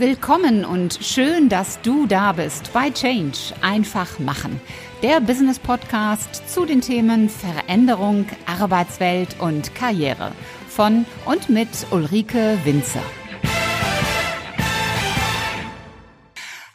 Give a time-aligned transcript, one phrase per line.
[0.00, 3.36] Willkommen und schön, dass du da bist bei Change.
[3.60, 4.58] Einfach machen.
[5.02, 10.32] Der Business Podcast zu den Themen Veränderung, Arbeitswelt und Karriere.
[10.70, 13.02] Von und mit Ulrike Winzer.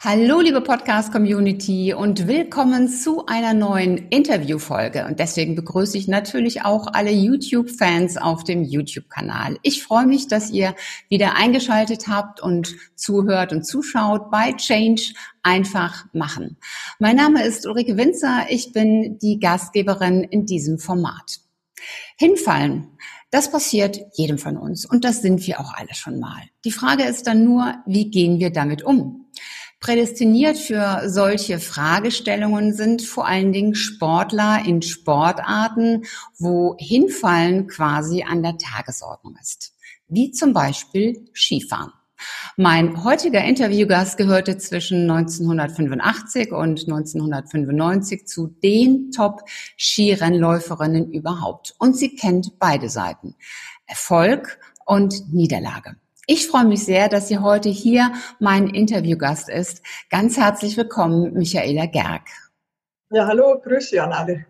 [0.08, 5.04] Hallo, liebe Podcast-Community und willkommen zu einer neuen Interview-Folge.
[5.04, 9.58] Und deswegen begrüße ich natürlich auch alle YouTube-Fans auf dem YouTube-Kanal.
[9.62, 10.76] Ich freue mich, dass ihr
[11.08, 16.56] wieder eingeschaltet habt und zuhört und zuschaut bei Change einfach machen.
[17.00, 18.46] Mein Name ist Ulrike Winzer.
[18.48, 21.40] Ich bin die Gastgeberin in diesem Format.
[22.16, 22.96] Hinfallen.
[23.32, 26.42] Das passiert jedem von uns und das sind wir auch alle schon mal.
[26.64, 29.25] Die Frage ist dann nur, wie gehen wir damit um?
[29.80, 36.04] Prädestiniert für solche Fragestellungen sind vor allen Dingen Sportler in Sportarten,
[36.38, 39.74] wo Hinfallen quasi an der Tagesordnung ist,
[40.08, 41.92] wie zum Beispiel Skifahren.
[42.56, 51.74] Mein heutiger Interviewgast gehörte zwischen 1985 und 1995 zu den Top-Skirennläuferinnen überhaupt.
[51.78, 53.34] Und sie kennt beide Seiten.
[53.86, 55.96] Erfolg und Niederlage.
[56.28, 59.80] Ich freue mich sehr, dass sie heute hier mein Interviewgast ist.
[60.10, 62.22] Ganz herzlich willkommen, Michaela Gerg.
[63.10, 64.44] Ja, hallo, Grüße an alle.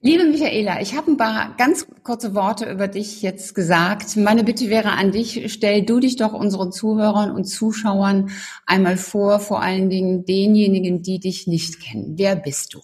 [0.00, 4.16] Liebe Michaela, ich habe ein paar ganz kurze Worte über dich jetzt gesagt.
[4.16, 8.30] Meine Bitte wäre an dich, stell du dich doch unseren Zuhörern und Zuschauern
[8.66, 12.14] einmal vor, vor allen Dingen denjenigen, die dich nicht kennen.
[12.16, 12.80] Wer bist du?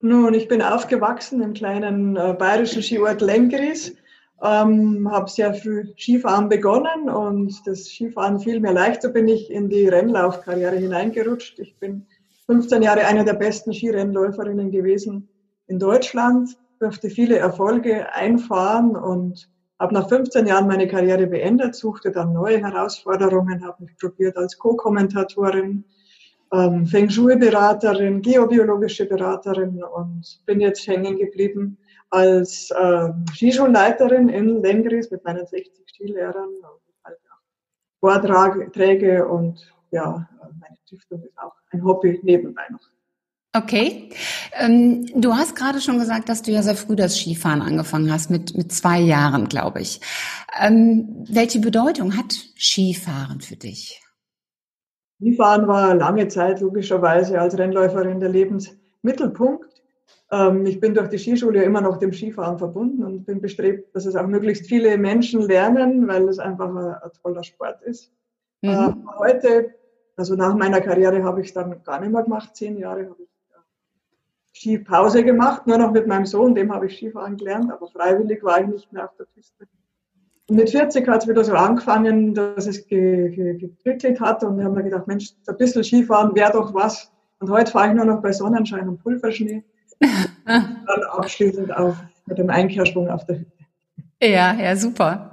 [0.00, 3.96] Nun, ich bin aufgewachsen im kleinen äh, bayerischen Skiort Lengries
[4.42, 9.02] ähm, habe sehr früh Skifahren begonnen und das Skifahren fiel mir leicht.
[9.02, 11.58] So bin ich in die Rennlaufkarriere hineingerutscht.
[11.58, 12.06] Ich bin
[12.46, 15.28] 15 Jahre eine der besten Skirennläuferinnen gewesen
[15.66, 22.10] in Deutschland, durfte viele Erfolge einfahren und habe nach 15 Jahren meine Karriere beendet, suchte
[22.10, 25.84] dann neue Herausforderungen, habe mich probiert als Co-Kommentatorin,
[26.52, 31.76] ähm, Feng Shui-Beraterin, geobiologische Beraterin und bin jetzt hängen geblieben
[32.10, 36.50] als äh, Skischulleiterin in Lengries mit meinen 60 Skilehrern
[37.04, 37.18] halt
[38.00, 40.28] Vorträge und ja,
[40.60, 42.80] meine Stiftung ist auch ein Hobby nebenbei noch.
[43.56, 44.10] Okay.
[44.52, 48.30] Ähm, du hast gerade schon gesagt, dass du ja sehr früh das Skifahren angefangen hast,
[48.30, 50.00] mit, mit zwei Jahren, glaube ich.
[50.60, 54.02] Ähm, welche Bedeutung hat Skifahren für dich?
[55.16, 59.67] Skifahren war lange Zeit logischerweise als Rennläuferin der Lebensmittelpunkt.
[60.30, 64.06] Ähm, ich bin durch die Skischule immer noch dem Skifahren verbunden und bin bestrebt, dass
[64.06, 68.12] es auch möglichst viele Menschen lernen, weil es einfach ein, ein toller Sport ist.
[68.62, 68.70] Mhm.
[68.70, 69.74] Äh, heute,
[70.16, 72.54] also nach meiner Karriere habe ich es dann gar nicht mehr gemacht.
[72.54, 73.28] Zehn Jahre habe ich
[74.52, 78.60] Skipause gemacht, nur noch mit meinem Sohn, dem habe ich Skifahren gelernt, aber freiwillig war
[78.60, 79.66] ich nicht mehr auf der Piste.
[80.48, 84.58] Und mit 40 hat es wieder so angefangen, dass es geprickelt ge ge hat und
[84.58, 87.12] ich habe mir gedacht, Mensch, ein bisschen Skifahren wäre doch was.
[87.38, 89.62] Und heute fahre ich nur noch bei Sonnenschein und Pulverschnee
[90.00, 93.52] dann abschließend auch mit dem Einkehrsprung auf der Hütte.
[94.22, 95.32] Ja, ja, super.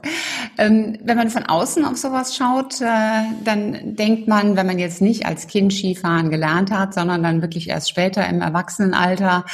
[0.57, 5.01] Ähm, wenn man von außen auf sowas schaut, äh, dann denkt man, wenn man jetzt
[5.01, 9.45] nicht als Kind Skifahren gelernt hat, sondern dann wirklich erst später im Erwachsenenalter,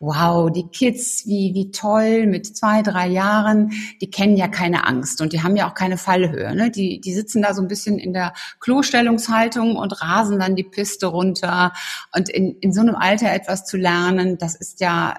[0.00, 5.20] wow, die Kids, wie, wie toll, mit zwei, drei Jahren, die kennen ja keine Angst
[5.20, 6.54] und die haben ja auch keine Fallhöhe.
[6.54, 6.70] Ne?
[6.70, 11.06] Die, die sitzen da so ein bisschen in der Klostellungshaltung und rasen dann die Piste
[11.06, 11.72] runter.
[12.14, 15.14] Und in, in so einem Alter etwas zu lernen, das ist ja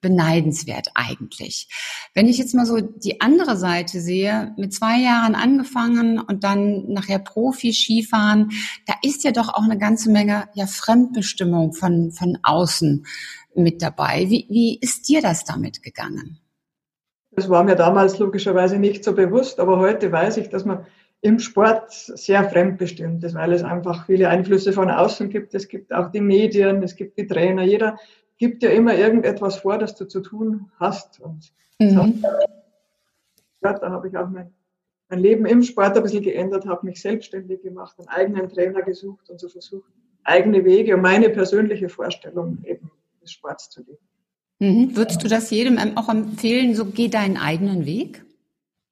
[0.00, 1.68] beneidenswert eigentlich.
[2.14, 6.88] Wenn ich jetzt mal so die andere Seite sehe, mit zwei Jahren angefangen und dann
[6.88, 8.50] nachher Profi-Skifahren,
[8.86, 13.06] da ist ja doch auch eine ganze Menge ja Fremdbestimmung von, von außen
[13.54, 14.26] mit dabei.
[14.28, 16.38] Wie, wie ist dir das damit gegangen?
[17.32, 20.86] Das war mir damals logischerweise nicht so bewusst, aber heute weiß ich, dass man
[21.20, 25.54] im Sport sehr fremdbestimmt ist, weil es einfach viele Einflüsse von außen gibt.
[25.54, 27.64] Es gibt auch die Medien, es gibt die Trainer.
[27.64, 27.98] Jeder
[28.38, 31.20] gibt dir immer irgendetwas vor, das du zu tun hast.
[31.20, 32.22] Und mhm.
[33.60, 34.52] da habe ich auch mein,
[35.08, 39.28] mein Leben im Sport ein bisschen geändert, habe mich selbstständig gemacht, einen eigenen Trainer gesucht
[39.28, 39.90] und so versucht,
[40.24, 42.90] eigene Wege und meine persönliche Vorstellung eben
[43.20, 43.98] des Sports zu leben.
[44.60, 44.96] Mhm.
[44.96, 48.24] Würdest du das jedem auch empfehlen, so geh deinen eigenen Weg?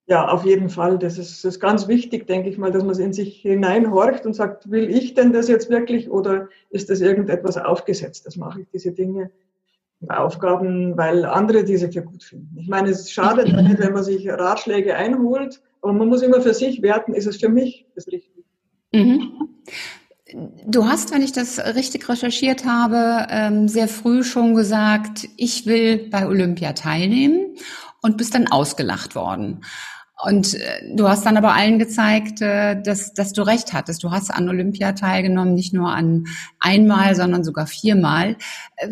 [0.08, 0.98] Ja, auf jeden Fall.
[0.98, 4.70] Das ist, ist ganz wichtig, denke ich mal, dass man in sich hineinhorcht und sagt,
[4.70, 8.24] will ich denn das jetzt wirklich oder ist das irgendetwas aufgesetzt?
[8.24, 9.30] Das mache ich diese Dinge,
[10.08, 12.58] Aufgaben, weil andere diese für gut finden.
[12.58, 16.54] Ich meine, es schadet nicht, wenn man sich Ratschläge einholt, aber man muss immer für
[16.54, 18.42] sich werten, ist es für mich das Richtige.
[18.92, 19.48] Mhm.
[20.66, 26.08] Du hast, wenn ich das richtig recherchiert habe, ähm, sehr früh schon gesagt, ich will
[26.10, 27.56] bei Olympia teilnehmen
[28.02, 29.62] und bist dann ausgelacht worden.
[30.24, 34.02] Und äh, du hast dann aber allen gezeigt, äh, dass, dass du recht hattest.
[34.02, 36.24] Du hast an Olympia teilgenommen, nicht nur an
[36.58, 38.36] einmal, sondern sogar viermal.
[38.76, 38.88] Äh,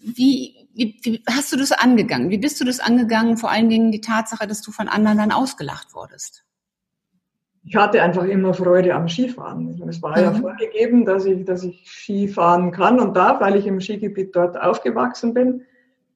[0.00, 2.30] wie, wie, wie hast du das angegangen?
[2.30, 3.36] Wie bist du das angegangen?
[3.36, 6.44] Vor allen Dingen die Tatsache, dass du von anderen dann ausgelacht wurdest.
[7.64, 9.82] Ich hatte einfach immer Freude am Skifahren.
[9.88, 10.24] Es war mhm.
[10.24, 14.60] ja vorgegeben, dass ich, dass ich Skifahren kann und darf, weil ich im Skigebiet dort
[14.60, 15.62] aufgewachsen bin.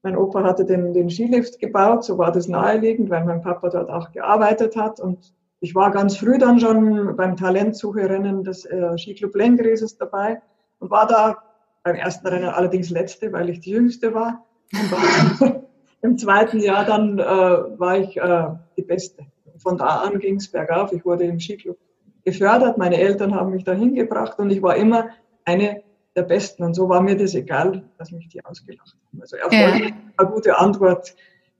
[0.05, 3.89] Mein Opa hatte den, den Skilift gebaut, so war das naheliegend, weil mein Papa dort
[3.89, 4.99] auch gearbeitet hat.
[4.99, 10.43] Und ich war ganz früh dann schon beim Talentsucherennen des äh, Skiclub Lenggreses dabei
[10.77, 11.37] und war da
[11.81, 14.45] beim ersten Rennen allerdings letzte, weil ich die jüngste war.
[14.71, 15.63] Und
[16.03, 19.23] im zweiten Jahr dann äh, war ich äh, die Beste.
[19.57, 20.93] Von da an ging es bergauf.
[20.93, 21.79] Ich wurde im Skiclub
[22.23, 22.77] gefördert.
[22.77, 25.07] Meine Eltern haben mich da hingebracht und ich war immer
[25.45, 25.81] eine
[26.15, 26.63] der Besten.
[26.63, 29.21] Und so war mir das egal, dass mich die ausgelacht haben.
[29.21, 29.91] Also Erfolg ja.
[30.17, 31.15] eine gute Antwort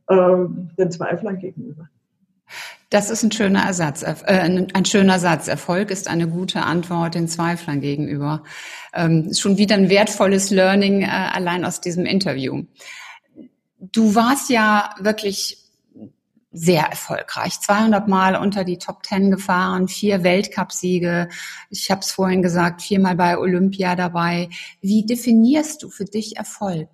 [0.07, 0.15] äh,
[0.77, 1.89] den Zweiflern gegenüber.
[2.89, 5.47] Das ist ein schöner Ersatz, äh, ein schöner Satz.
[5.47, 8.43] Erfolg ist eine gute Antwort den Zweiflern gegenüber.
[8.93, 12.63] Ähm, schon wieder ein wertvolles Learning äh, allein aus diesem Interview.
[13.79, 15.64] Du warst ja wirklich
[16.55, 17.59] sehr erfolgreich.
[17.59, 21.27] 200 Mal unter die Top 10 gefahren, vier Weltcupsiege.
[21.69, 24.49] Ich habe es vorhin gesagt, viermal bei Olympia dabei.
[24.81, 26.89] Wie definierst du für dich Erfolg?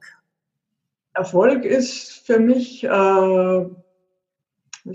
[1.14, 3.76] Erfolg ist für mich, äh, wie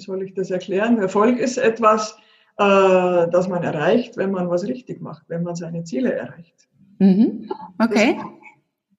[0.00, 0.98] soll ich das erklären?
[0.98, 2.16] Erfolg ist etwas,
[2.58, 6.68] äh, das man erreicht, wenn man was richtig macht, wenn man seine Ziele erreicht.
[6.98, 7.50] Mhm.
[7.78, 8.18] Okay.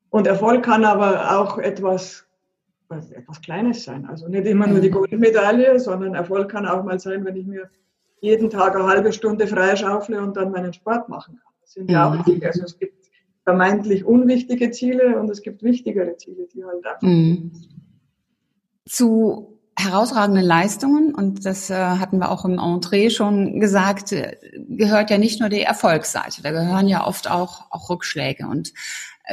[0.10, 2.27] Und Erfolg kann aber auch etwas
[2.90, 4.06] etwas Kleines sein.
[4.06, 4.94] Also nicht immer nur die mhm.
[4.96, 7.70] Goldmedaille, sondern Erfolg kann auch mal sein, wenn ich mir
[8.22, 11.54] jeden Tag eine halbe Stunde freischaufle und dann meinen Sport machen kann.
[11.62, 12.20] Das sind ja auch mhm.
[12.20, 12.46] wichtig.
[12.46, 13.10] Also es gibt
[13.44, 17.02] vermeintlich unwichtige Ziele und es gibt wichtigere Ziele, die halt einfach.
[17.02, 17.52] Mhm.
[18.86, 24.36] Zu herausragenden Leistungen, und das äh, hatten wir auch im Entree schon gesagt, äh,
[24.70, 28.48] gehört ja nicht nur die Erfolgsseite, da gehören ja oft auch, auch Rückschläge.
[28.48, 28.74] Und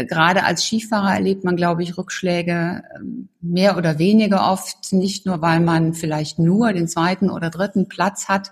[0.03, 5.41] gerade als Skifahrer erlebt man, glaube ich, Rückschläge ähm, mehr oder weniger oft, nicht nur,
[5.41, 8.51] weil man vielleicht nur den zweiten oder dritten Platz hat,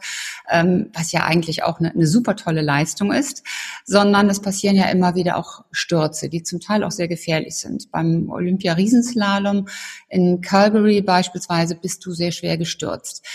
[0.50, 3.43] ähm, was ja eigentlich auch eine, eine super tolle Leistung ist,
[3.85, 7.91] sondern es passieren ja immer wieder auch Stürze, die zum Teil auch sehr gefährlich sind.
[7.91, 9.67] Beim Olympia-Riesenslalom
[10.09, 13.27] in Calgary beispielsweise bist du sehr schwer gestürzt.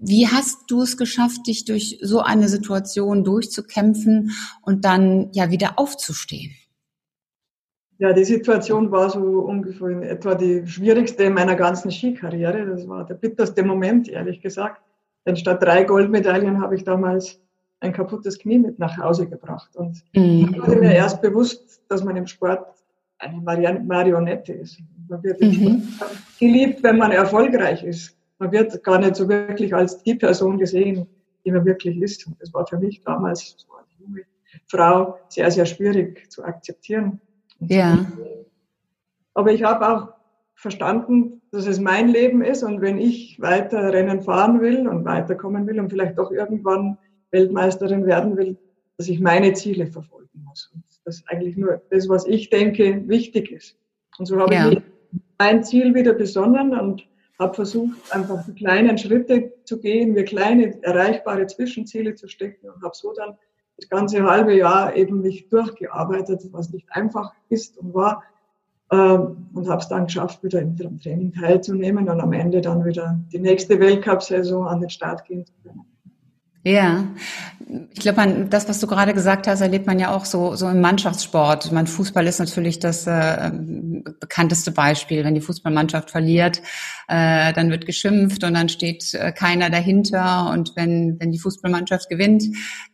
[0.00, 4.30] Wie hast du es geschafft, dich durch so eine Situation durchzukämpfen
[4.62, 6.54] und dann ja wieder aufzustehen?
[8.02, 12.66] Ja, die Situation war so ungefähr in etwa die schwierigste in meiner ganzen Skikarriere.
[12.66, 14.82] Das war der bitterste Moment, ehrlich gesagt.
[15.24, 17.40] Denn statt drei Goldmedaillen habe ich damals
[17.78, 19.76] ein kaputtes Knie mit nach Hause gebracht.
[19.76, 20.50] Und mhm.
[20.50, 22.66] ich wurde mir erst bewusst, dass man im Sport
[23.18, 24.80] eine Marionette ist.
[25.08, 25.86] Man wird mhm.
[26.40, 28.18] geliebt, wenn man erfolgreich ist.
[28.40, 31.06] Man wird gar nicht so wirklich als die Person gesehen,
[31.44, 32.26] die man wirklich ist.
[32.26, 34.22] Und das war für mich damals so eine junge
[34.66, 37.20] Frau sehr, sehr schwierig zu akzeptieren.
[37.68, 38.06] Ja.
[39.34, 40.08] Aber ich habe auch
[40.54, 45.66] verstanden, dass es mein Leben ist und wenn ich weiter Rennen fahren will und weiterkommen
[45.66, 46.98] will und vielleicht doch irgendwann
[47.30, 48.56] Weltmeisterin werden will,
[48.96, 50.70] dass ich meine Ziele verfolgen muss.
[50.74, 53.76] Und dass eigentlich nur das, was ich denke, wichtig ist.
[54.18, 54.70] Und so habe ja.
[54.70, 54.82] ich
[55.38, 57.06] mein Ziel wieder besonnen und
[57.38, 62.82] habe versucht, einfach die kleinen Schritte zu gehen, mir kleine erreichbare Zwischenziele zu stecken und
[62.82, 63.36] habe so dann
[63.82, 68.22] das ganze halbe Jahr eben mich durchgearbeitet, was nicht einfach ist und war.
[68.90, 73.18] Ähm, und habe es dann geschafft, wieder im Training teilzunehmen und am Ende dann wieder
[73.32, 75.91] die nächste Weltcup-Saison an den Start gehen zu können.
[76.64, 77.08] Ja,
[77.92, 80.80] ich glaube, das, was du gerade gesagt hast, erlebt man ja auch so, so im
[80.80, 81.72] Mannschaftssport.
[81.72, 83.50] Mein Fußball ist natürlich das äh,
[84.20, 85.24] bekannteste Beispiel.
[85.24, 86.62] Wenn die Fußballmannschaft verliert,
[87.08, 90.50] äh, dann wird geschimpft und dann steht äh, keiner dahinter.
[90.50, 92.44] Und wenn, wenn die Fußballmannschaft gewinnt,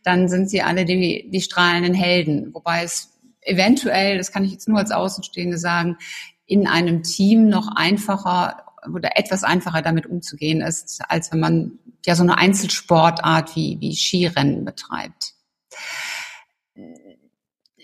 [0.03, 2.53] dann sind sie alle die, die strahlenden Helden.
[2.53, 5.97] Wobei es eventuell, das kann ich jetzt nur als Außenstehende sagen,
[6.45, 12.15] in einem Team noch einfacher oder etwas einfacher damit umzugehen ist, als wenn man ja
[12.15, 15.33] so eine Einzelsportart wie, wie Skirennen betreibt.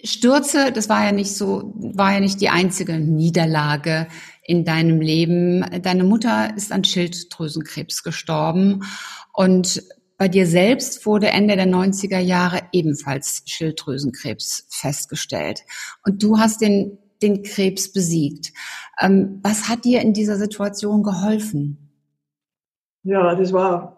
[0.04, 4.08] Stürze, das war ja nicht so, war ja nicht die einzige Niederlage
[4.44, 5.66] in deinem Leben.
[5.82, 8.84] Deine Mutter ist an Schilddrüsenkrebs gestorben
[9.34, 9.84] und
[10.18, 15.64] bei dir selbst wurde Ende der 90er Jahre ebenfalls Schilddrüsenkrebs festgestellt.
[16.06, 18.54] Und du hast den, den Krebs besiegt.
[19.02, 21.92] Ähm, was hat dir in dieser Situation geholfen?
[23.04, 23.95] Ja, das war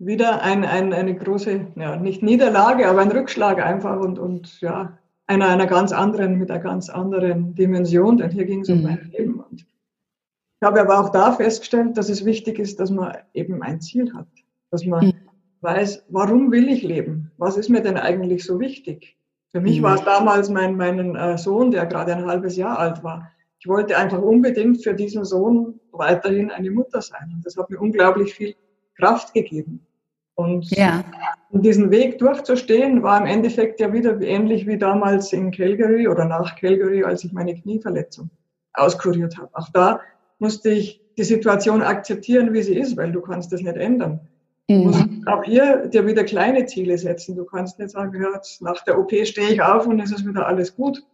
[0.00, 4.98] wieder ein, ein, eine große, ja, nicht Niederlage, aber ein Rückschlag einfach und, und ja,
[5.26, 8.82] einer, einer ganz anderen, mit einer ganz anderen Dimension, denn hier ging es um mhm.
[8.82, 9.40] mein Leben.
[9.40, 13.80] Und ich habe aber auch da festgestellt, dass es wichtig ist, dass man eben ein
[13.80, 14.26] Ziel hat.
[14.70, 15.12] dass man mhm.
[15.60, 17.30] weiß, warum will ich leben?
[17.36, 19.16] Was ist mir denn eigentlich so wichtig?
[19.52, 19.84] Für mich mhm.
[19.84, 23.30] war es damals mein, mein äh, Sohn, der gerade ein halbes Jahr alt war.
[23.58, 27.32] Ich wollte einfach unbedingt für diesen Sohn weiterhin eine Mutter sein.
[27.34, 28.54] Und das hat mir unglaublich viel
[28.96, 29.86] Kraft gegeben.
[30.34, 31.04] Und ja.
[31.50, 36.56] diesen Weg durchzustehen, war im Endeffekt ja wieder ähnlich wie damals in Calgary oder nach
[36.56, 38.30] Calgary, als ich meine Knieverletzung
[38.72, 39.50] auskuriert habe.
[39.52, 40.00] Auch da
[40.38, 44.20] musste ich die Situation akzeptieren, wie sie ist, weil du kannst das nicht ändern.
[44.68, 45.26] Du musst mhm.
[45.26, 47.34] auch hier dir wieder kleine Ziele setzen.
[47.34, 50.46] Du kannst nicht sagen, ja, nach der OP stehe ich auf und es ist wieder
[50.46, 51.04] alles gut.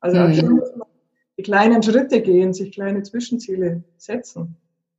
[0.00, 0.56] Also auch hier mhm.
[0.56, 0.88] muss man
[1.36, 4.56] die kleinen Schritte gehen, sich kleine Zwischenziele setzen.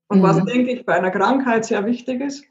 [0.08, 0.46] Und was, mhm.
[0.46, 2.46] denke ich, bei einer Krankheit sehr wichtig ist,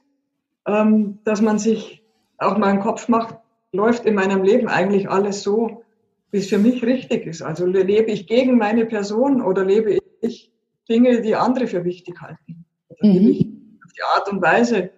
[0.66, 2.02] ähm, dass man sich
[2.38, 3.36] auch mal im Kopf macht,
[3.72, 5.82] läuft in meinem Leben eigentlich alles so,
[6.30, 7.42] wie es für mich richtig ist.
[7.42, 10.52] Also lebe ich gegen meine Person oder lebe ich
[10.88, 12.64] Dinge, die andere für wichtig halten?
[12.88, 13.46] Oder lebe ich
[13.84, 14.90] auf die Art und Weise,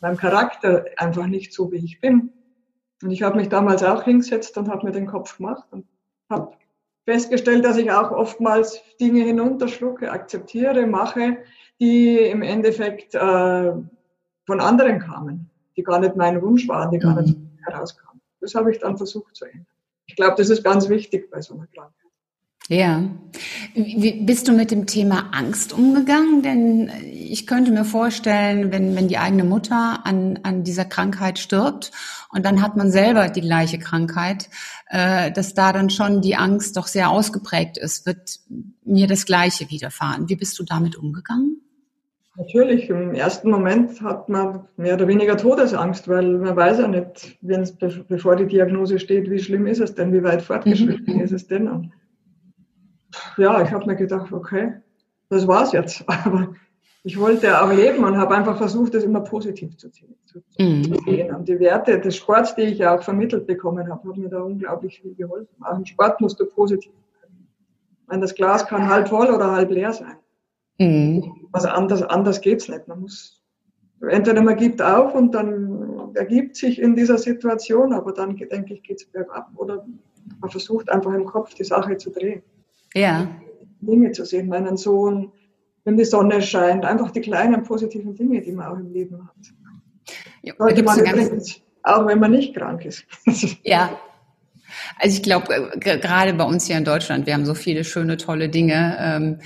[0.00, 2.32] meinem Charakter einfach nicht so, wie ich bin.
[3.02, 5.86] Und ich habe mich damals auch hingesetzt und habe mir den Kopf gemacht und
[6.30, 6.56] habe
[7.04, 11.38] festgestellt, dass ich auch oftmals Dinge hinunterschlucke, akzeptiere, mache,
[11.80, 13.72] die im Endeffekt äh,
[14.52, 17.56] von anderen kamen, die gar nicht mein Wunsch waren, die gar nicht mhm.
[17.64, 18.20] herauskamen.
[18.42, 19.66] Das habe ich dann versucht zu ändern.
[20.04, 21.94] Ich glaube, das ist ganz wichtig bei so einer Krankheit.
[22.68, 23.02] Ja.
[23.74, 26.42] Wie bist du mit dem Thema Angst umgegangen?
[26.42, 31.90] Denn ich könnte mir vorstellen, wenn, wenn die eigene Mutter an, an dieser Krankheit stirbt
[32.30, 34.50] und dann hat man selber die gleiche Krankheit,
[34.90, 38.04] äh, dass da dann schon die Angst doch sehr ausgeprägt ist.
[38.04, 38.40] Wird
[38.84, 40.28] mir das Gleiche widerfahren?
[40.28, 41.61] Wie bist du damit umgegangen?
[42.36, 47.36] Natürlich, im ersten Moment hat man mehr oder weniger Todesangst, weil man weiß ja nicht,
[47.42, 47.76] wenn's,
[48.08, 51.20] bevor die Diagnose steht, wie schlimm ist es denn, wie weit fortgeschritten mhm.
[51.20, 51.68] ist es denn.
[51.68, 51.92] Und
[53.36, 54.74] ja, ich habe mir gedacht, okay,
[55.28, 56.04] das war's jetzt.
[56.24, 56.54] Aber
[57.04, 60.14] ich wollte auch leben und habe einfach versucht, das immer positiv zu sehen.
[60.58, 61.34] Mhm.
[61.36, 65.02] Und die Werte des Sports, die ich auch vermittelt bekommen habe, haben mir da unglaublich
[65.02, 65.54] viel geholfen.
[65.60, 67.30] Auch im Sport musst du positiv sein.
[68.06, 70.16] Meine, das Glas kann halb voll oder halb leer sein.
[70.78, 71.41] Mhm.
[71.52, 72.88] Also anders, anders geht's nicht.
[72.88, 73.42] Man muss,
[74.00, 78.82] entweder man gibt auf und dann ergibt sich in dieser Situation, aber dann, denke ich,
[78.82, 79.50] geht's bergab.
[79.56, 79.86] Oder
[80.40, 82.42] man versucht einfach im Kopf die Sache zu drehen.
[82.94, 83.28] Ja.
[83.80, 85.32] Dinge zu sehen, meinen Sohn,
[85.84, 89.52] wenn die Sonne scheint, einfach die kleinen positiven Dinge, die man auch im Leben hat.
[90.42, 93.04] Ja, Sollte man übrigens, auch wenn man nicht krank ist.
[93.64, 93.98] Ja.
[94.98, 98.16] Also ich glaube, äh, gerade bei uns hier in Deutschland, wir haben so viele schöne,
[98.16, 99.38] tolle Dinge, ähm,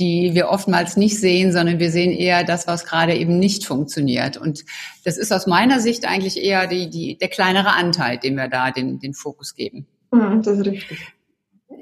[0.00, 4.36] die wir oftmals nicht sehen, sondern wir sehen eher das, was gerade eben nicht funktioniert.
[4.36, 4.64] Und
[5.04, 8.70] das ist aus meiner Sicht eigentlich eher die, die, der kleinere Anteil, dem wir da
[8.70, 9.86] den, den Fokus geben.
[10.10, 10.98] Mhm, das ist richtig.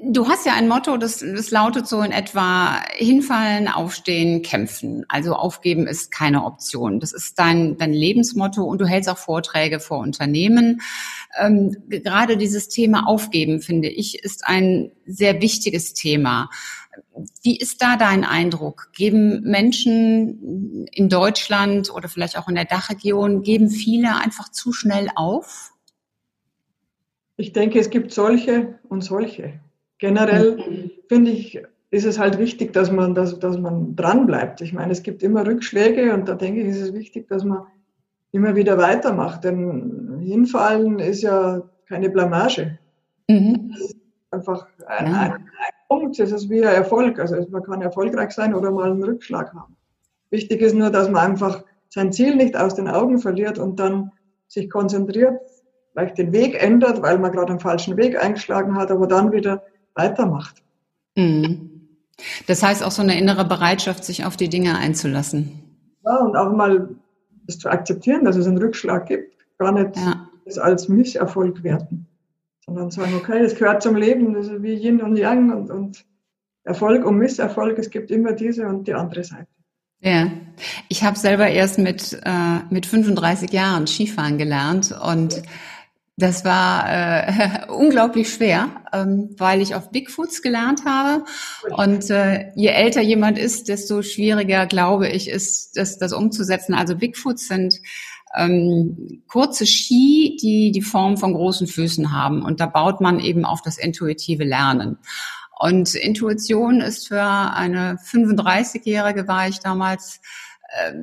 [0.01, 5.05] Du hast ja ein Motto, das, das lautet so in etwa hinfallen, aufstehen, kämpfen.
[5.09, 6.99] Also aufgeben ist keine Option.
[6.99, 10.81] Das ist dein, dein Lebensmotto und du hältst auch Vorträge vor Unternehmen.
[11.39, 16.49] Ähm, gerade dieses Thema Aufgeben, finde ich, ist ein sehr wichtiges Thema.
[17.43, 18.91] Wie ist da dein Eindruck?
[18.93, 25.09] Geben Menschen in Deutschland oder vielleicht auch in der Dachregion, geben viele einfach zu schnell
[25.15, 25.71] auf?
[27.37, 29.59] Ich denke, es gibt solche und solche.
[29.99, 30.91] Generell mhm.
[31.07, 34.61] finde ich, ist es halt wichtig, dass man, dass, dass man dran bleibt.
[34.61, 37.67] Ich meine, es gibt immer Rückschläge und da denke ich, ist es wichtig, dass man
[38.31, 39.43] immer wieder weitermacht.
[39.43, 42.79] Denn hinfallen ist ja keine Blamage.
[43.27, 43.75] Mhm.
[44.31, 45.19] einfach ein, ja.
[45.19, 45.43] ein, ein,
[45.87, 46.19] Punkt.
[46.19, 47.19] Es ist wie ein Erfolg.
[47.19, 49.75] Also man kann erfolgreich sein oder mal einen Rückschlag haben.
[50.29, 54.11] Wichtig ist nur, dass man einfach sein Ziel nicht aus den Augen verliert und dann
[54.47, 55.39] sich konzentriert,
[55.91, 59.63] vielleicht den Weg ändert, weil man gerade einen falschen Weg eingeschlagen hat, aber dann wieder
[59.95, 60.61] weitermacht.
[61.15, 61.69] Mhm.
[62.47, 65.51] Das heißt auch so eine innere Bereitschaft, sich auf die Dinge einzulassen.
[66.05, 66.89] Ja, und auch mal
[67.45, 70.27] das zu akzeptieren, dass es einen Rückschlag gibt, gar nicht ja.
[70.45, 72.07] das als Misserfolg werten,
[72.65, 76.05] sondern sagen, okay, das gehört zum Leben, das ist wie Yin und Yang und, und
[76.63, 79.47] Erfolg und Misserfolg, es gibt immer diese und die andere Seite.
[80.01, 80.31] Ja,
[80.87, 85.41] ich habe selber erst mit, äh, mit 35 Jahren Skifahren gelernt und
[86.19, 91.23] das war äh, unglaublich schwer, ähm, weil ich auf Bigfoots gelernt habe.
[91.71, 96.73] Und äh, je älter jemand ist, desto schwieriger, glaube ich, ist das, das umzusetzen.
[96.73, 97.79] Also Bigfoots sind
[98.35, 102.43] ähm, kurze Ski, die die Form von großen Füßen haben.
[102.43, 104.97] Und da baut man eben auf das intuitive Lernen.
[105.59, 110.21] Und Intuition ist für eine 35-Jährige war ich damals,
[110.69, 110.93] äh,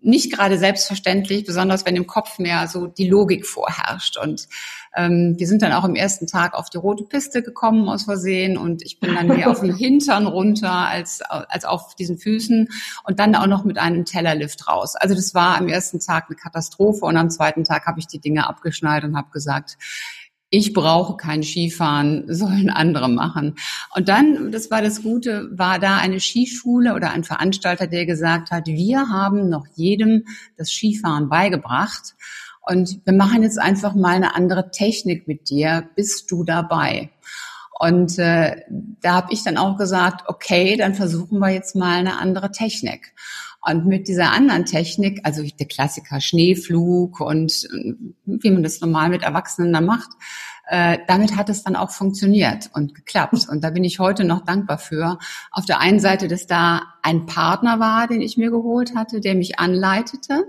[0.00, 4.16] nicht gerade selbstverständlich, besonders wenn im Kopf mehr so die Logik vorherrscht.
[4.16, 4.48] Und
[4.96, 8.56] ähm, wir sind dann auch im ersten Tag auf die rote Piste gekommen aus Versehen
[8.56, 12.68] und ich bin dann mehr auf dem Hintern runter als, als auf diesen Füßen
[13.04, 14.96] und dann auch noch mit einem Tellerlift raus.
[14.96, 18.20] Also das war am ersten Tag eine Katastrophe und am zweiten Tag habe ich die
[18.20, 19.76] Dinge abgeschnallt und habe gesagt,
[20.50, 23.56] ich brauche kein Skifahren, sollen andere machen.
[23.94, 28.50] Und dann, das war das Gute, war da eine Skischule oder ein Veranstalter, der gesagt
[28.50, 30.24] hat, wir haben noch jedem
[30.56, 32.14] das Skifahren beigebracht
[32.62, 35.88] und wir machen jetzt einfach mal eine andere Technik mit dir.
[35.96, 37.10] Bist du dabei?
[37.78, 42.18] Und äh, da habe ich dann auch gesagt, okay, dann versuchen wir jetzt mal eine
[42.18, 43.14] andere Technik.
[43.60, 49.08] Und mit dieser anderen Technik, also der Klassiker Schneeflug und äh, wie man das normal
[49.08, 50.10] mit Erwachsenen da macht,
[50.70, 53.48] äh, damit hat es dann auch funktioniert und geklappt.
[53.48, 55.18] Und da bin ich heute noch dankbar für.
[55.50, 59.34] Auf der einen Seite, dass da ein Partner war, den ich mir geholt hatte, der
[59.34, 60.44] mich anleitete.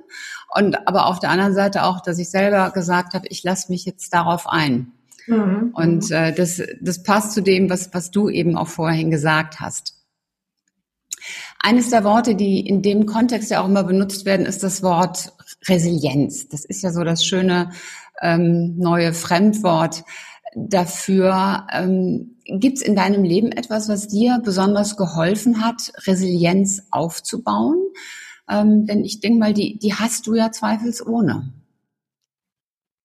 [0.54, 3.86] Und aber auf der anderen Seite auch, dass ich selber gesagt habe, ich lasse mich
[3.86, 4.92] jetzt darauf ein.
[5.28, 5.72] Mhm.
[5.74, 9.99] Und äh, das, das passt zu dem, was, was du eben auch vorhin gesagt hast.
[11.62, 15.34] Eines der Worte, die in dem Kontext ja auch immer benutzt werden, ist das Wort
[15.68, 16.48] Resilienz.
[16.48, 17.72] Das ist ja so das schöne
[18.22, 20.04] ähm, neue Fremdwort
[20.56, 21.68] dafür.
[21.72, 27.78] Ähm, Gibt es in deinem Leben etwas, was dir besonders geholfen hat, Resilienz aufzubauen?
[28.50, 31.54] Ähm, denn ich denke mal, die, die hast du ja zweifelsohne.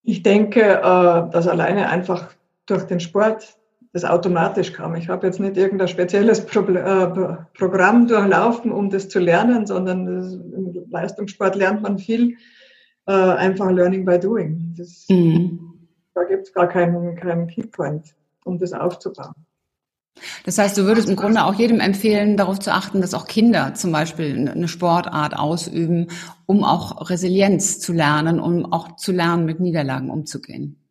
[0.02, 2.28] Ich denke, äh, dass alleine einfach
[2.66, 3.56] durch den Sport
[3.94, 4.96] das automatisch kam.
[4.96, 10.04] Ich habe jetzt nicht irgendein spezielles Pro äh, Programm durchlaufen, um das zu lernen, sondern
[10.04, 12.36] das, im Leistungssport lernt man viel
[13.06, 14.74] äh, einfach Learning by Doing.
[14.76, 15.88] Das, mhm.
[16.12, 19.34] Da gibt es gar keinen, keinen Keypoint, um das aufzubauen.
[20.44, 23.74] Das heißt, du würdest im Grunde auch jedem empfehlen, darauf zu achten, dass auch Kinder
[23.74, 26.08] zum Beispiel eine Sportart ausüben,
[26.46, 30.83] um auch Resilienz zu lernen, um auch zu lernen, mit Niederlagen umzugehen.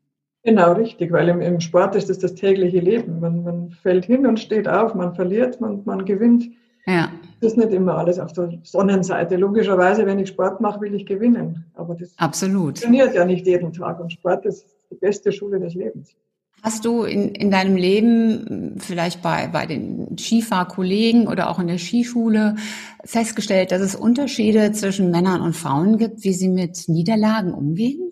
[0.43, 3.21] Genau, richtig, weil im, im Sport ist das das tägliche Leben.
[3.21, 6.45] Man, man fällt hin und steht auf, man verliert, man, man gewinnt.
[6.85, 7.09] Ja.
[7.39, 9.38] Das ist nicht immer alles auf der Sonnenseite.
[9.38, 11.65] Logischerweise, wenn ich Sport mache, will ich gewinnen.
[11.75, 12.79] Aber das Absolut.
[12.79, 14.01] funktioniert ja nicht jeden Tag.
[14.01, 16.13] Und Sport ist die beste Schule des Lebens.
[16.62, 21.77] Hast du in, in deinem Leben, vielleicht bei, bei den Skifahrkollegen oder auch in der
[21.77, 22.56] Skischule,
[23.03, 28.12] festgestellt, dass es Unterschiede zwischen Männern und Frauen gibt, wie sie mit Niederlagen umgehen?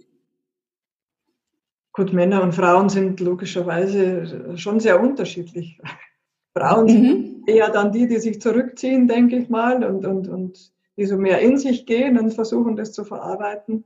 [1.94, 5.80] Gut, Männer und Frauen sind logischerweise schon sehr unterschiedlich.
[6.58, 7.44] Frauen sind mhm.
[7.48, 11.40] eher dann die, die sich zurückziehen, denke ich mal, und, und, und die so mehr
[11.40, 13.84] in sich gehen und versuchen, das zu verarbeiten.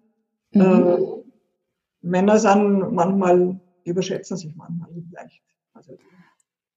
[0.52, 0.62] Mhm.
[0.62, 0.98] Äh,
[2.02, 5.42] Männer sind manchmal, überschätzen sich manchmal leicht.
[5.74, 5.98] Also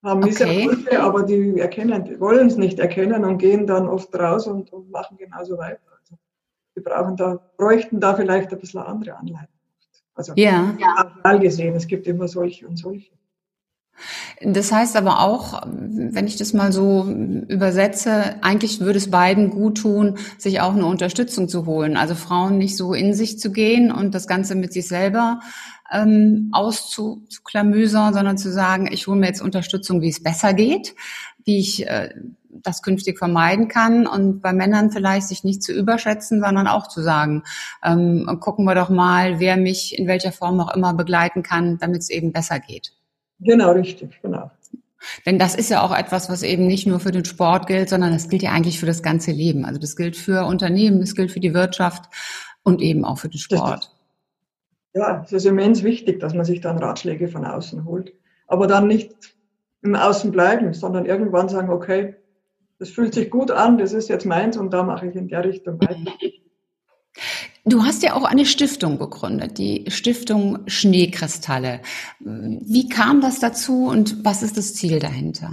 [0.03, 0.29] haben okay.
[0.29, 4.91] Misseralte, aber die erkennen, wollen es nicht erkennen und gehen dann oft raus und, und
[4.91, 5.81] machen genauso weiter.
[6.01, 6.17] Also
[6.77, 9.58] die brauchen da, bräuchten da vielleicht ein bisschen andere Anleitung.
[10.19, 10.77] Also ja.
[10.79, 11.37] ja.
[11.37, 13.11] gesehen, es gibt immer solche und solche.
[14.43, 17.05] Das heißt aber auch, wenn ich das mal so
[17.49, 21.97] übersetze, eigentlich würde es beiden gut tun, sich auch eine Unterstützung zu holen.
[21.97, 25.41] Also Frauen nicht so in sich zu gehen und das Ganze mit sich selber
[25.91, 30.95] ähm, auszuklamüsern, sondern zu sagen, ich hole mir jetzt Unterstützung, wie es besser geht,
[31.45, 32.11] wie ich äh,
[32.51, 37.03] das künftig vermeiden kann und bei Männern vielleicht sich nicht zu überschätzen, sondern auch zu
[37.03, 37.43] sagen,
[37.85, 42.03] ähm, gucken wir doch mal, wer mich in welcher Form auch immer begleiten kann, damit
[42.03, 42.93] es eben besser geht.
[43.41, 44.51] Genau, richtig, genau.
[45.27, 48.13] Denn das ist ja auch etwas, was eben nicht nur für den Sport gilt, sondern
[48.13, 49.65] das gilt ja eigentlich für das ganze Leben.
[49.65, 52.05] Also das gilt für Unternehmen, das gilt für die Wirtschaft
[52.65, 53.95] und eben auch für den Sport.
[54.95, 58.13] Ja, es ist immens wichtig, dass man sich dann Ratschläge von außen holt.
[58.49, 59.15] Aber dann nicht
[59.83, 62.17] im Außen bleiben, sondern irgendwann sagen, okay,
[62.79, 65.45] das fühlt sich gut an, das ist jetzt meins und da mache ich in der
[65.45, 66.13] Richtung weiter.
[67.65, 71.81] Du hast ja auch eine Stiftung gegründet, die Stiftung Schneekristalle.
[72.21, 75.53] Wie kam das dazu und was ist das Ziel dahinter?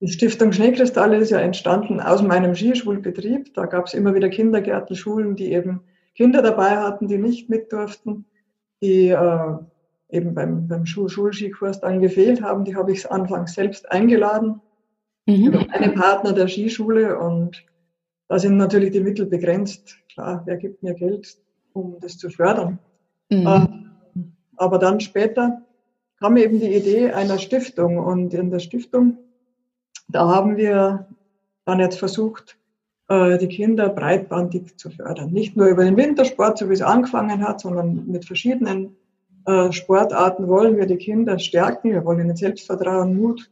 [0.00, 3.52] Die Stiftung Schneekristalle ist ja entstanden aus meinem Skischulbetrieb.
[3.54, 5.80] Da gab es immer wieder Kindergärten, Schulen, die eben
[6.14, 8.24] Kinder dabei hatten, die nicht mit durften,
[8.80, 9.56] die äh,
[10.08, 12.64] eben beim, beim Schul Schulskikurs dann gefehlt haben.
[12.64, 14.60] Die habe ich anfangs selbst eingeladen
[15.28, 15.66] mhm.
[15.70, 17.64] einen Partner der Skischule und
[18.28, 19.96] da sind natürlich die Mittel begrenzt.
[20.12, 21.38] Klar, wer gibt mir Geld,
[21.72, 22.78] um das zu fördern?
[23.30, 23.46] Mhm.
[23.46, 23.90] Ähm,
[24.56, 25.62] aber dann später
[26.18, 29.18] kam eben die Idee einer Stiftung und in der Stiftung,
[30.08, 31.06] da haben wir
[31.64, 32.58] dann jetzt versucht,
[33.08, 35.30] äh, die Kinder breitbandig zu fördern.
[35.30, 38.96] Nicht nur über den Wintersport, so wie es angefangen hat, sondern mit verschiedenen
[39.46, 41.92] äh, Sportarten wollen wir die Kinder stärken.
[41.92, 43.50] Wir wollen ihnen Selbstvertrauen, Mut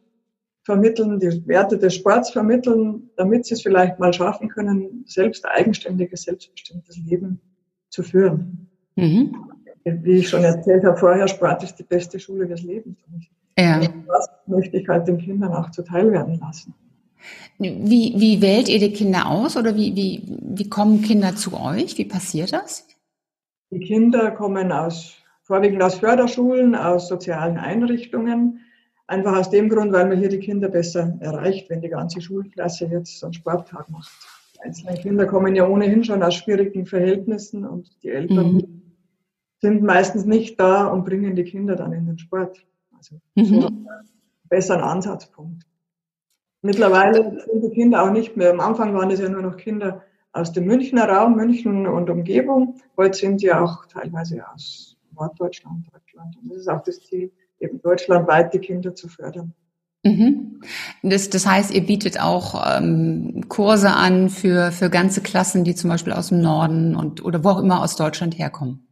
[0.66, 6.22] vermitteln, die Werte des Sports vermitteln, damit sie es vielleicht mal schaffen können, selbst eigenständiges,
[6.22, 7.40] selbstbestimmtes Leben
[7.88, 8.68] zu führen.
[8.96, 9.32] Mhm.
[9.84, 12.98] Wie ich schon erzählt habe vorher, Sport ist die beste Schule des Lebens.
[13.56, 13.78] Ja.
[13.78, 16.74] Das möchte ich halt den Kindern auch zuteil werden lassen.
[17.58, 21.96] Wie, wie wählt ihr die Kinder aus oder wie, wie, wie kommen Kinder zu euch?
[21.96, 22.88] Wie passiert das?
[23.70, 28.65] Die Kinder kommen aus, vorwiegend aus Förderschulen, aus sozialen Einrichtungen.
[29.08, 32.86] Einfach aus dem Grund, weil man hier die Kinder besser erreicht, wenn die ganze Schulklasse
[32.86, 34.10] jetzt so einen Sporttag macht.
[34.54, 38.82] Die einzelnen Kinder kommen ja ohnehin schon aus schwierigen Verhältnissen und die Eltern mhm.
[39.60, 42.66] sind meistens nicht da und bringen die Kinder dann in den Sport.
[42.96, 43.44] Also mhm.
[43.44, 43.88] so einen
[44.48, 45.62] besseren Ansatzpunkt.
[46.62, 48.50] Mittlerweile sind die Kinder auch nicht mehr.
[48.50, 52.80] Am Anfang waren es ja nur noch Kinder aus dem Münchner Raum, München und Umgebung.
[52.96, 56.36] Heute sind sie auch teilweise aus Norddeutschland, Deutschland.
[56.42, 59.54] Und das ist auch das Ziel, eben deutschlandweit die Kinder zu fördern.
[60.04, 60.60] Mhm.
[61.02, 65.90] Das, das heißt, ihr bietet auch ähm, Kurse an für, für ganze Klassen, die zum
[65.90, 68.86] Beispiel aus dem Norden und oder wo auch immer aus Deutschland herkommen.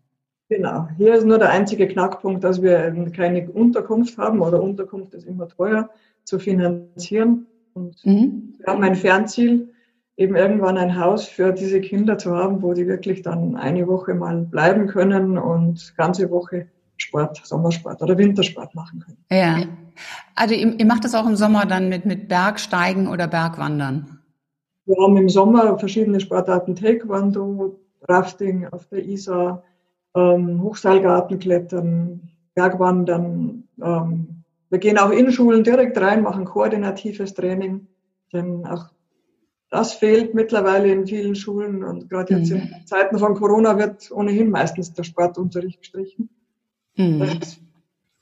[0.48, 0.88] Genau.
[0.96, 5.48] Hier ist nur der einzige Knackpunkt, dass wir keine Unterkunft haben oder Unterkunft ist immer
[5.48, 5.88] teuer
[6.24, 7.46] zu finanzieren.
[7.72, 8.55] Und mhm.
[8.59, 9.72] wir haben ein Fernziel,
[10.16, 14.14] eben irgendwann ein Haus für diese Kinder zu haben, wo die wirklich dann eine Woche
[14.14, 19.24] mal bleiben können und ganze Woche Sport, Sommersport oder Wintersport machen können.
[19.30, 19.66] Ja.
[20.35, 24.20] Also ihr, ihr macht das auch im Sommer dann mit, mit Bergsteigen oder Bergwandern?
[24.87, 27.78] Wir haben im Sommer verschiedene Sportarten, Taekwondo,
[28.09, 29.62] Rafting auf der Isar,
[30.14, 32.20] ähm, Hochseilgartenklettern,
[32.54, 33.64] Bergwandern.
[33.83, 37.87] Ähm, wir gehen auch in Schulen direkt rein, machen koordinatives Training,
[38.33, 38.90] denn auch
[39.70, 42.57] das fehlt mittlerweile in vielen Schulen und gerade jetzt mhm.
[42.59, 46.28] in Zeiten von Corona wird ohnehin meistens der Sportunterricht gestrichen.
[46.96, 47.18] Mhm.
[47.20, 47.61] Das ist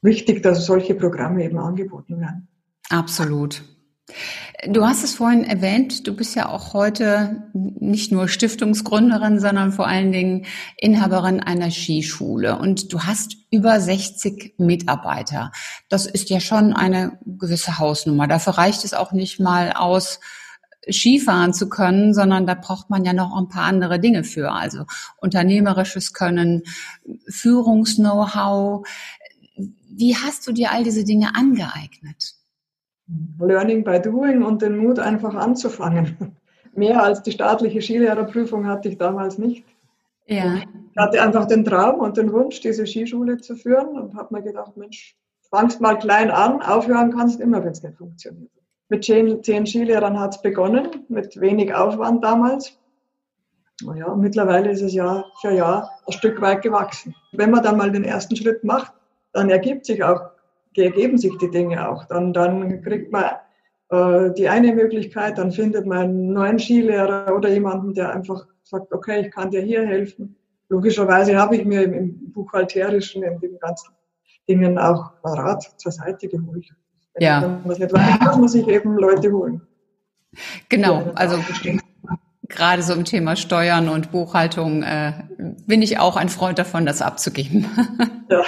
[0.03, 2.49] wichtig, dass solche Programme eben angeboten werden.
[2.89, 3.63] Absolut.
[4.69, 9.87] Du hast es vorhin erwähnt, du bist ja auch heute nicht nur Stiftungsgründerin, sondern vor
[9.87, 15.51] allen Dingen Inhaberin einer Skischule und du hast über 60 Mitarbeiter.
[15.89, 18.29] Das ist ja schon eine gewisse Hausnummer.
[18.29, 20.21] Dafür reicht es auch nicht mal aus,
[20.91, 24.53] Skifahren zu können, sondern da braucht man ja noch ein paar andere Dinge für.
[24.53, 24.85] Also
[25.19, 26.63] unternehmerisches Können,
[27.29, 28.87] Führungs-Know-how.
[29.57, 32.35] Wie hast du dir all diese Dinge angeeignet?
[33.39, 36.37] Learning by doing und den Mut einfach anzufangen.
[36.75, 39.65] Mehr als die staatliche Skilehrerprüfung hatte ich damals nicht.
[40.27, 40.57] Ja.
[40.57, 44.43] Ich hatte einfach den Traum und den Wunsch, diese Skischule zu führen und habe mir
[44.43, 45.17] gedacht, Mensch,
[45.51, 48.51] fangst mal klein an, aufhören kannst immer, wenn es nicht funktioniert.
[48.93, 52.79] Mit zehn, zehn Skilehrern hat es begonnen, mit wenig Aufwand damals.
[53.83, 57.15] Naja, mittlerweile ist es Jahr für Jahr ein Stück weit gewachsen.
[57.33, 58.93] Wenn man dann mal den ersten Schritt macht,
[59.33, 60.21] dann ergibt sich auch
[60.77, 62.05] ergeben sich die Dinge auch.
[62.05, 63.31] Dann, dann kriegt man
[63.89, 68.93] äh, die eine Möglichkeit, dann findet man einen neuen Skilehrer oder jemanden, der einfach sagt,
[68.93, 70.37] okay, ich kann dir hier helfen.
[70.69, 73.95] Logischerweise habe ich mir im, im Buchhalterischen, in den ganzen
[74.47, 76.75] Dingen auch Rat zur Seite geholt.
[77.15, 77.41] Wenn ja.
[77.41, 79.61] man was nicht weiß, muss sich eben Leute holen.
[80.69, 81.39] Genau, also
[82.49, 85.25] gerade so im Thema Steuern und Buchhaltung äh,
[85.67, 87.67] bin ich auch ein Freund davon, das abzugeben.
[88.31, 88.45] Ja.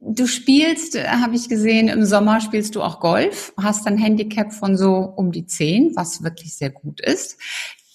[0.00, 4.54] Du spielst, äh, habe ich gesehen, im Sommer spielst du auch Golf, hast ein Handicap
[4.54, 7.38] von so um die zehn, was wirklich sehr gut ist.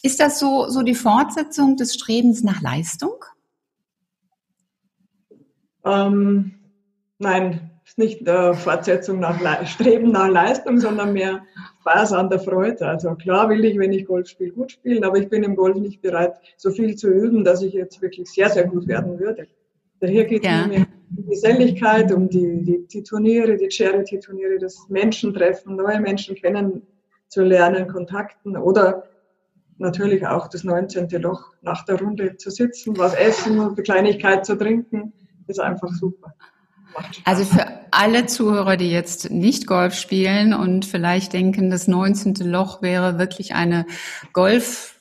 [0.04, 3.16] Ist das so, so die Fortsetzung des Strebens nach Leistung?
[5.84, 6.60] Ähm,
[7.18, 11.43] nein, ist nicht äh, Fortsetzung nach Le Streben nach Leistung, sondern mehr
[11.82, 12.88] Spaß an der Freude.
[12.88, 15.78] Also klar will ich, wenn ich Golf spiele, gut spielen, aber ich bin im Golf
[15.78, 19.48] nicht bereit, so viel zu üben, dass ich jetzt wirklich sehr, sehr gut werden würde.
[20.00, 20.67] Daher geht es ja.
[20.67, 27.88] mir die Geselligkeit, um die, die, die Turniere, die Charity-Turniere, das Menschentreffen, neue Menschen kennenzulernen,
[27.88, 29.04] Kontakten oder
[29.78, 31.10] natürlich auch das 19.
[31.22, 35.13] Loch nach der Runde zu sitzen, was essen und eine Kleinigkeit zu trinken,
[35.48, 36.34] ist einfach super.
[37.25, 42.36] Also für alle Zuhörer, die jetzt nicht Golf spielen und vielleicht denken, das 19.
[42.36, 43.86] Loch wäre wirklich eine
[44.34, 44.93] Golf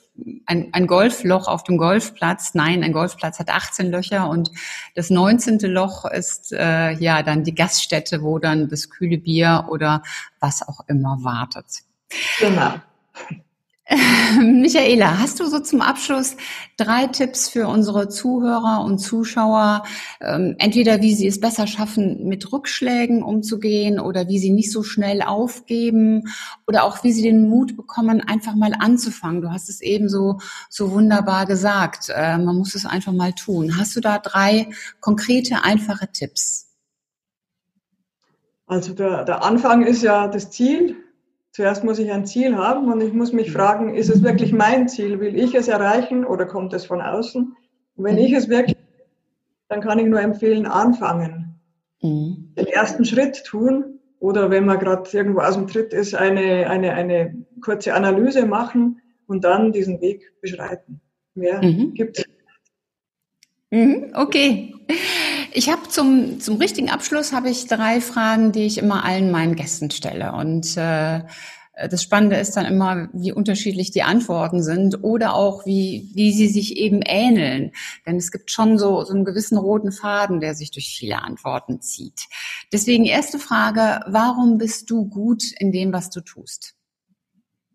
[0.46, 2.54] ein, ein Golfloch auf dem Golfplatz.
[2.54, 4.50] Nein, ein Golfplatz hat 18 Löcher und
[4.94, 5.58] das 19.
[5.60, 10.02] Loch ist äh, ja dann die Gaststätte, wo dann das kühle Bier oder
[10.38, 11.66] was auch immer wartet.
[12.38, 12.74] Genau.
[14.40, 16.36] Michaela, hast du so zum Abschluss
[16.76, 19.82] drei Tipps für unsere Zuhörer und Zuschauer,
[20.20, 24.84] ähm, entweder wie sie es besser schaffen, mit Rückschlägen umzugehen oder wie sie nicht so
[24.84, 26.28] schnell aufgeben
[26.68, 29.42] oder auch wie sie den Mut bekommen, einfach mal anzufangen.
[29.42, 30.38] Du hast es eben so,
[30.70, 32.08] so wunderbar gesagt.
[32.14, 33.76] Äh, man muss es einfach mal tun.
[33.76, 34.68] Hast du da drei
[35.00, 36.68] konkrete, einfache Tipps?
[38.66, 40.96] Also der, der Anfang ist ja das Ziel.
[41.52, 43.52] Zuerst muss ich ein Ziel haben und ich muss mich mhm.
[43.52, 45.20] fragen, ist es wirklich mein Ziel?
[45.20, 47.54] Will ich es erreichen oder kommt es von außen?
[47.96, 48.22] Und wenn mhm.
[48.22, 48.78] ich es wirklich,
[49.68, 51.60] dann kann ich nur empfehlen, anfangen.
[52.00, 52.54] Mhm.
[52.56, 56.94] Den ersten Schritt tun oder wenn man gerade irgendwo aus dem Tritt ist, eine, eine,
[56.94, 61.00] eine kurze Analyse machen und dann diesen Weg beschreiten.
[61.34, 61.92] Mehr mhm.
[61.92, 62.24] gibt es.
[63.70, 64.74] Mhm, okay.
[65.54, 69.54] Ich habe zum, zum richtigen Abschluss habe ich drei Fragen, die ich immer allen meinen
[69.54, 70.32] Gästen stelle.
[70.32, 71.20] Und äh,
[71.90, 76.48] das Spannende ist dann immer, wie unterschiedlich die Antworten sind oder auch wie, wie sie
[76.48, 77.72] sich eben ähneln.
[78.06, 81.80] Denn es gibt schon so, so einen gewissen roten Faden, der sich durch viele Antworten
[81.80, 82.28] zieht.
[82.72, 86.74] Deswegen erste Frage, warum bist du gut in dem, was du tust?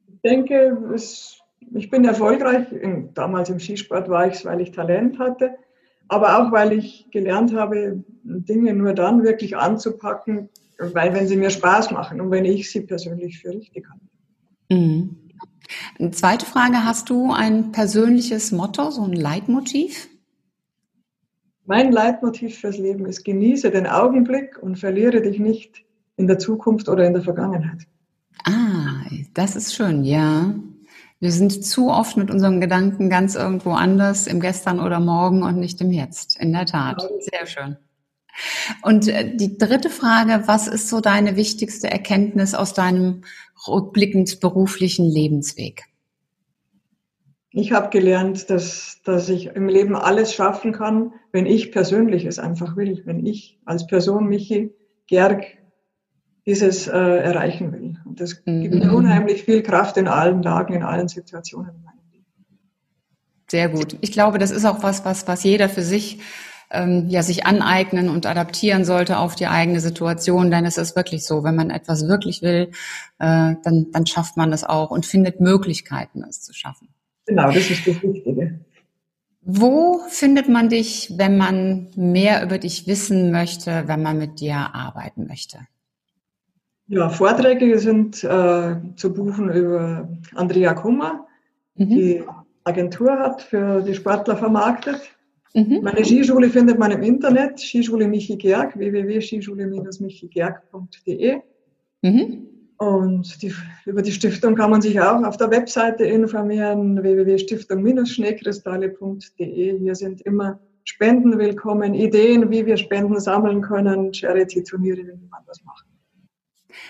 [0.08, 1.42] Ich denke, es,
[1.74, 2.68] ich bin erfolgreich.
[3.14, 5.58] Damals im Skisport war ich es, weil ich Talent hatte
[6.08, 11.50] aber auch weil ich gelernt habe, Dinge nur dann wirklich anzupacken, weil wenn sie mir
[11.50, 14.06] Spaß machen und wenn ich sie persönlich für richtig halte.
[14.70, 15.16] Mhm.
[16.00, 20.08] Eine zweite Frage, hast du ein persönliches Motto, so ein Leitmotiv?
[21.66, 25.84] Mein Leitmotiv fürs Leben ist, genieße den Augenblick und verliere dich nicht
[26.16, 27.86] in der Zukunft oder in der Vergangenheit.
[28.46, 30.54] Ah, das ist schön, ja.
[31.20, 35.58] Wir sind zu oft mit unseren Gedanken ganz irgendwo anders, im Gestern oder Morgen und
[35.58, 36.40] nicht im Jetzt.
[36.40, 37.02] In der Tat.
[37.20, 37.78] Sehr schön.
[38.84, 43.24] Und äh, die dritte Frage, was ist so deine wichtigste Erkenntnis aus deinem
[43.68, 45.86] rückblickend beruflichen Lebensweg?
[47.52, 52.38] Ich habe gelernt, dass, dass ich im Leben alles schaffen kann, wenn ich persönlich es
[52.38, 54.76] einfach will, wenn ich als Person Michi
[55.08, 55.46] Gerg
[56.46, 57.96] dieses äh, erreichen will.
[58.20, 58.62] Das mhm.
[58.62, 62.26] gibt mir unheimlich viel Kraft in allen Lagen, in allen Situationen in meinem Leben.
[63.50, 63.98] Sehr gut.
[64.02, 66.20] Ich glaube, das ist auch was, was, was jeder für sich
[66.70, 71.26] ähm, ja sich aneignen und adaptieren sollte auf die eigene Situation, denn es ist wirklich
[71.26, 72.72] so, wenn man etwas wirklich will,
[73.20, 76.90] äh, dann, dann schafft man das auch und findet Möglichkeiten, es zu schaffen.
[77.26, 78.60] Genau, das ist das Wichtige.
[79.42, 84.56] Wo findet man dich, wenn man mehr über dich wissen möchte, wenn man mit dir
[84.56, 85.60] arbeiten möchte?
[86.90, 91.28] Ja, Vorträge sind äh, zu buchen über Andrea Kummer,
[91.76, 91.90] mhm.
[91.90, 92.24] die
[92.64, 95.02] Agentur hat für die Sportler vermarktet.
[95.54, 95.82] Mhm.
[95.82, 101.42] Meine Skischule findet man im Internet, Skischule Michi Gerg, www.skischule-michigerg.de.
[102.04, 102.48] Mhm.
[102.78, 103.52] Und die,
[103.86, 109.80] über die Stiftung kann man sich auch auf der Webseite informieren, www.stiftung-schneekristalle.de.
[109.80, 115.62] Hier sind immer Spenden willkommen, Ideen, wie wir Spenden sammeln können, Charity-Turniere, wie man das
[115.66, 115.87] macht.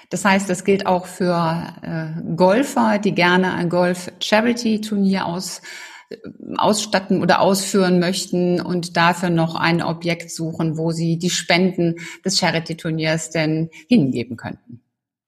[0.10, 5.62] Das heißt, das gilt auch für äh, Golfer, die gerne ein Golf-Charity-Turnier aus,
[6.10, 6.16] äh,
[6.58, 12.38] ausstatten oder ausführen möchten und dafür noch ein Objekt suchen, wo sie die Spenden des
[12.38, 14.82] Charity-Turniers denn hingeben könnten.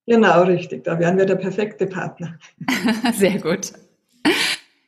[0.06, 0.84] Genau, richtig.
[0.86, 2.39] Da wären wir der perfekte Partner.
[3.13, 3.74] Sehr gut.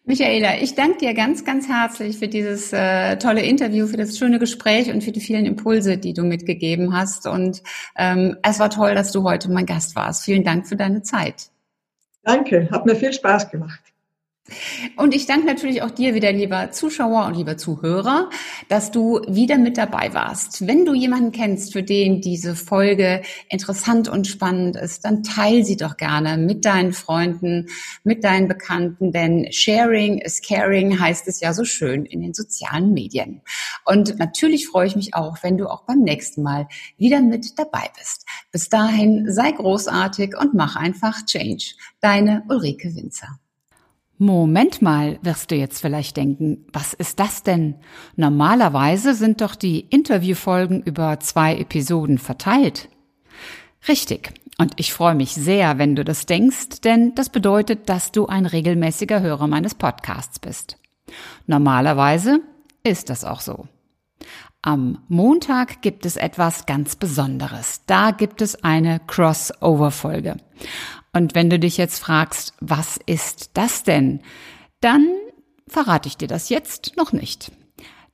[0.03, 4.39] Michaela, ich danke dir ganz, ganz herzlich für dieses äh, tolle Interview, für das schöne
[4.39, 7.27] Gespräch und für die vielen Impulse, die du mitgegeben hast.
[7.27, 7.61] Und
[7.95, 10.23] ähm, es war toll, dass du heute mein Gast warst.
[10.23, 11.51] Vielen Dank für deine Zeit.
[12.23, 13.90] Danke, hat mir viel Spaß gemacht.
[14.95, 18.29] Und ich danke natürlich auch dir wieder, lieber Zuschauer und lieber Zuhörer,
[18.69, 20.67] dass du wieder mit dabei warst.
[20.67, 25.77] Wenn du jemanden kennst, für den diese Folge interessant und spannend ist, dann teil sie
[25.77, 27.67] doch gerne mit deinen Freunden,
[28.03, 32.93] mit deinen Bekannten, denn Sharing is Caring heißt es ja so schön in den sozialen
[32.93, 33.41] Medien.
[33.85, 37.89] Und natürlich freue ich mich auch, wenn du auch beim nächsten Mal wieder mit dabei
[37.97, 38.25] bist.
[38.51, 41.75] Bis dahin sei großartig und mach einfach Change.
[41.99, 43.40] Deine Ulrike Winzer.
[44.23, 47.73] Moment mal, wirst du jetzt vielleicht denken, was ist das denn?
[48.15, 52.89] Normalerweise sind doch die Interviewfolgen über zwei Episoden verteilt.
[53.87, 54.31] Richtig.
[54.59, 58.45] Und ich freue mich sehr, wenn du das denkst, denn das bedeutet, dass du ein
[58.45, 60.77] regelmäßiger Hörer meines Podcasts bist.
[61.47, 62.41] Normalerweise
[62.83, 63.67] ist das auch so.
[64.61, 67.81] Am Montag gibt es etwas ganz Besonderes.
[67.87, 70.37] Da gibt es eine Crossover-Folge.
[71.13, 74.21] Und wenn du dich jetzt fragst, was ist das denn?
[74.79, 75.07] Dann
[75.67, 77.51] verrate ich dir das jetzt noch nicht.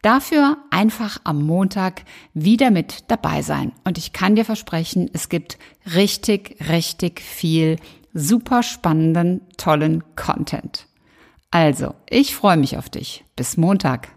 [0.01, 3.71] Dafür einfach am Montag wieder mit dabei sein.
[3.83, 5.57] Und ich kann dir versprechen, es gibt
[5.95, 7.77] richtig, richtig viel
[8.13, 10.87] super spannenden, tollen Content.
[11.51, 13.23] Also, ich freue mich auf dich.
[13.35, 14.09] Bis Montag.